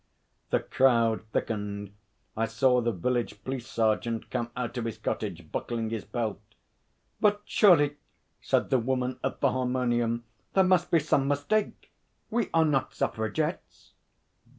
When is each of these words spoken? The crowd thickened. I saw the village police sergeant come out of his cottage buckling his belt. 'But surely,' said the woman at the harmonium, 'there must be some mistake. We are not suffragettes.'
The 0.49 0.61
crowd 0.61 1.25
thickened. 1.31 1.93
I 2.35 2.47
saw 2.47 2.81
the 2.81 2.91
village 2.91 3.43
police 3.43 3.67
sergeant 3.67 4.31
come 4.31 4.49
out 4.57 4.75
of 4.79 4.85
his 4.85 4.97
cottage 4.97 5.51
buckling 5.51 5.91
his 5.91 6.05
belt. 6.05 6.41
'But 7.19 7.43
surely,' 7.45 7.97
said 8.41 8.71
the 8.71 8.79
woman 8.79 9.19
at 9.23 9.41
the 9.41 9.51
harmonium, 9.51 10.23
'there 10.53 10.63
must 10.63 10.89
be 10.89 10.97
some 10.99 11.27
mistake. 11.27 11.91
We 12.31 12.49
are 12.51 12.65
not 12.65 12.95
suffragettes.' 12.95 13.91